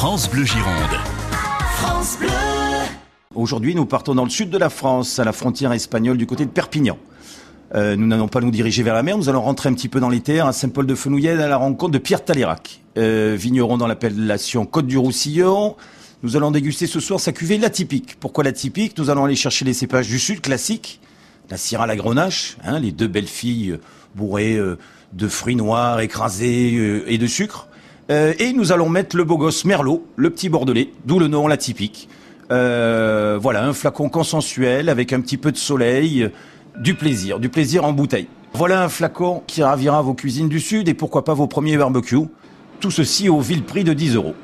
[0.00, 0.96] France Bleu Gironde.
[1.74, 2.30] France Bleu.
[3.34, 6.46] Aujourd'hui, nous partons dans le sud de la France, à la frontière espagnole du côté
[6.46, 6.96] de Perpignan.
[7.74, 10.00] Euh, nous n'allons pas nous diriger vers la mer, nous allons rentrer un petit peu
[10.00, 14.64] dans les terres, à Saint-Paul-de-Fenouillet, à la rencontre de Pierre Talérac, euh, vigneron dans l'appellation
[14.64, 15.76] Côte du Roussillon.
[16.22, 18.18] Nous allons déguster ce soir sa cuvée l'atypique.
[18.18, 18.96] Pourquoi l'atypique?
[18.96, 21.02] Nous allons aller chercher les cépages du sud classiques,
[21.50, 23.78] la Syrah, la Grenache, hein, les deux belles filles
[24.14, 24.78] bourrées euh,
[25.12, 27.68] de fruits noirs écrasés euh, et de sucre.
[28.10, 31.46] Euh, et nous allons mettre le beau gosse Merlot, le petit bordelais, d'où le nom
[31.46, 32.08] l'atypique.
[32.50, 36.28] Euh, voilà, un flacon consensuel avec un petit peu de soleil,
[36.78, 38.26] du plaisir, du plaisir en bouteille.
[38.52, 42.28] Voilà un flacon qui ravira vos cuisines du Sud et pourquoi pas vos premiers barbecues.
[42.80, 44.34] Tout ceci au vil prix de 10 euros.